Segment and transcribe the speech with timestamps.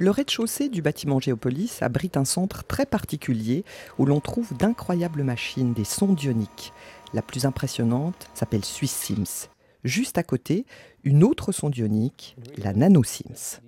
[0.00, 3.66] Le rez-de-chaussée du bâtiment Géopolis abrite un centre très particulier
[3.98, 6.72] où l'on trouve d'incroyables machines, des sondes ioniques.
[7.12, 9.50] La plus impressionnante s'appelle Swiss Sims.
[9.84, 10.64] Juste à côté,
[11.04, 13.60] une autre sonde ionique, la NanoSims.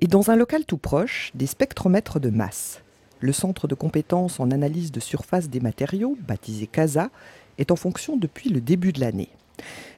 [0.00, 2.80] Et dans un local tout proche, des spectromètres de masse.
[3.18, 7.10] Le centre de compétences en analyse de surface des matériaux, baptisé CASA,
[7.58, 9.30] est en fonction depuis le début de l'année.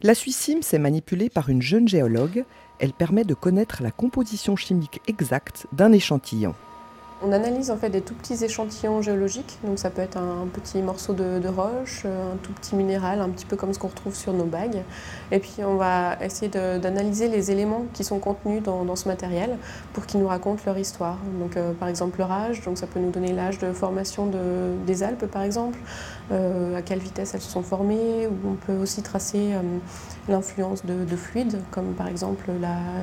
[0.03, 2.45] La Suissims est manipulée par une jeune géologue.
[2.79, 6.55] Elle permet de connaître la composition chimique exacte d'un échantillon.
[7.23, 10.83] On analyse en fait des tout petits échantillons géologiques, donc ça peut être un petit
[10.83, 14.33] morceau de, roche, un tout petit minéral, un petit peu comme ce qu'on retrouve sur
[14.33, 14.83] nos bagues.
[15.31, 19.57] Et puis on va essayer d'analyser les éléments qui sont contenus dans, ce matériel
[19.93, 21.19] pour qu'ils nous racontent leur histoire.
[21.41, 24.29] Donc euh, par exemple leur âge, donc ça peut nous donner l'âge de formation
[24.85, 25.79] des Alpes par exemple,
[26.33, 29.61] euh, à quelle vitesse elles se sont formées, ou on peut aussi tracer euh,
[30.29, 32.51] l'influence de, fluides, comme par exemple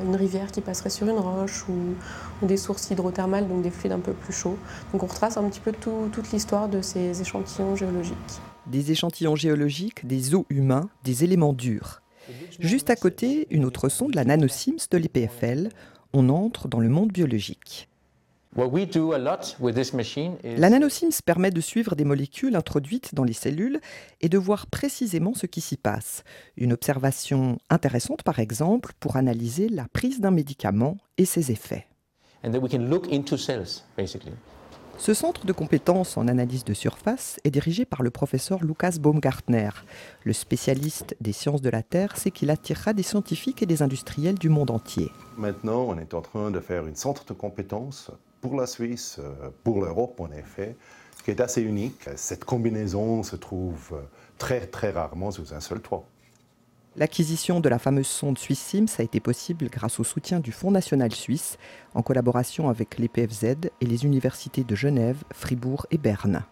[0.05, 4.13] une rivière qui passerait sur une roche ou, des sources hydrothermales, donc des fluides peu
[4.13, 4.57] plus chaud.
[4.91, 8.15] Donc on retrace un petit peu toute l'histoire de ces échantillons géologiques.
[8.67, 12.01] Des échantillons géologiques, des os humains, des éléments durs.
[12.59, 15.69] Juste à côté, une autre sonde, la NanoSims de l'EPFL.
[16.13, 17.87] On entre dans le monde biologique.
[18.53, 18.67] La
[20.69, 23.79] NanoSims permet de suivre des molécules introduites dans les cellules
[24.19, 26.25] et de voir précisément ce qui s'y passe.
[26.57, 31.87] Une observation intéressante, par exemple, pour analyser la prise d'un médicament et ses effets.
[34.97, 39.69] Ce centre de compétences en analyse de surface est dirigé par le professeur Lucas Baumgartner.
[40.23, 44.37] Le spécialiste des sciences de la Terre sait qu'il attirera des scientifiques et des industriels
[44.37, 45.11] du monde entier.
[45.37, 49.49] Maintenant, on est en train de faire un centre de compétences pour la Suisse, euh,
[49.63, 50.75] pour l'Europe en effet,
[51.23, 52.09] qui est assez unique.
[52.15, 54.01] Cette combinaison se trouve euh,
[54.37, 56.05] très très rarement sous un seul toit.
[56.97, 61.13] L'acquisition de la fameuse sonde Sims a été possible grâce au soutien du Fonds national
[61.13, 61.57] suisse,
[61.93, 63.43] en collaboration avec l'EPFZ
[63.79, 66.43] et les universités de Genève, Fribourg et Berne.